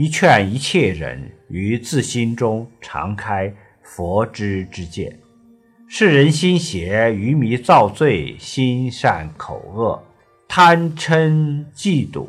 [0.00, 3.52] 一劝一切人于自心中常开
[3.82, 5.18] 佛知之见。
[5.88, 10.00] 世人心邪，愚迷造罪，心善口恶，
[10.46, 12.28] 贪嗔嫉妒，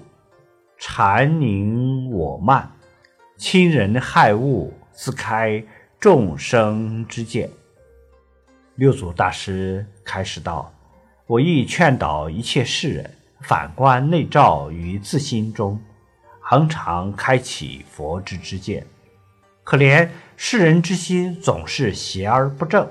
[0.80, 2.68] 缠凝我慢，
[3.38, 5.64] 亲人害物，自开
[6.00, 7.48] 众生之见。
[8.78, 10.74] 六祖大师开示道
[11.30, 13.08] ：“我亦劝导一切世人。”
[13.46, 15.80] 反观内照于自心中，
[16.52, 18.84] 恒常开启佛之之见。
[19.64, 22.90] 可怜世人之心总是邪而不正，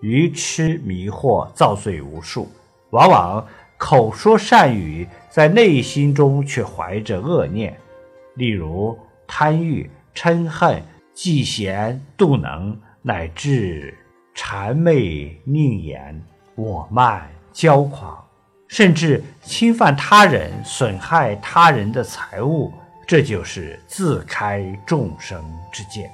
[0.00, 2.48] 愚痴迷惑，造罪无数。
[2.90, 3.44] 往往
[3.76, 7.76] 口说善语，在内心中却怀着恶念，
[8.34, 10.80] 例如贪欲、嗔恨、
[11.12, 13.98] 嫉嫌、妒能，乃至
[14.32, 18.24] 谄媚佞言、我慢、骄狂。
[18.68, 22.72] 甚至侵犯他人、损害他人的财物，
[23.06, 26.10] 这就是自开众生之见，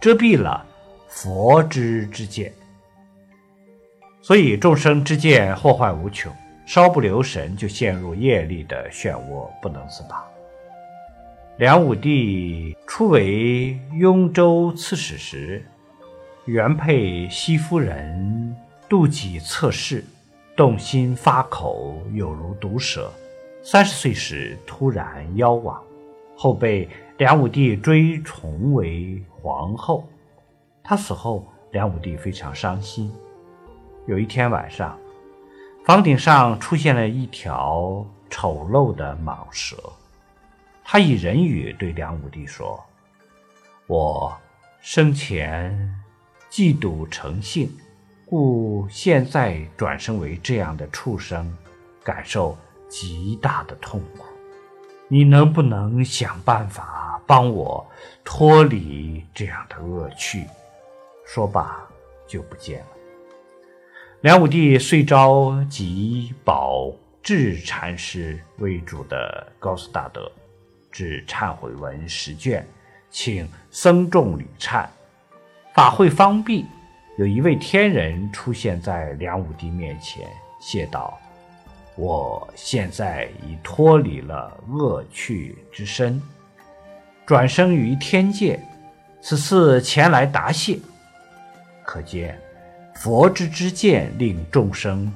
[0.00, 0.64] 遮蔽了
[1.08, 2.52] 佛之之见。
[4.20, 6.32] 所以众生之见祸患无穷，
[6.66, 10.22] 稍不留神就陷入业力的漩涡，不能自拔。
[11.58, 15.64] 梁武帝初为雍州刺史时，
[16.44, 18.54] 原配西夫人
[18.90, 20.04] 妒忌侧室。
[20.56, 23.12] 动心发口，有如毒蛇。
[23.62, 25.82] 三十岁时突然夭亡，
[26.34, 30.08] 后被梁武帝追崇为皇后。
[30.82, 33.12] 她死后，梁武帝非常伤心。
[34.06, 34.98] 有一天晚上，
[35.84, 39.76] 房顶上出现了一条丑陋的蟒蛇。
[40.82, 42.82] 他以人语对梁武帝说
[43.88, 44.34] ：“我
[44.80, 45.94] 生前
[46.50, 47.70] 嫉妒成性。”
[48.28, 51.56] 故现在转生为这样的畜生，
[52.02, 54.24] 感受极大的痛苦。
[55.06, 57.86] 你能不能想办法帮我
[58.24, 60.44] 脱离这样的恶趣？
[61.24, 61.80] 说罢
[62.26, 62.86] 就不见了。
[64.22, 70.28] 梁武帝遂召集宝智禅师为主的高斯大德，
[70.90, 72.66] 致忏悔文十卷，
[73.08, 74.84] 请僧众礼忏。
[75.72, 76.66] 法会方毕。
[77.16, 80.28] 有一位天人出现在梁武帝面前，
[80.60, 81.18] 谢道
[81.96, 86.20] ：“我现在已脱离了恶趣之身，
[87.24, 88.60] 转生于天界，
[89.22, 90.78] 此次前来答谢。
[91.86, 92.38] 可见
[92.96, 95.10] 佛之之见令众生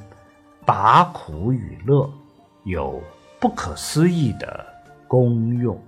[0.65, 2.11] 拔苦与乐，
[2.65, 2.99] 有
[3.39, 4.67] 不可思议的
[5.07, 5.79] 功用。”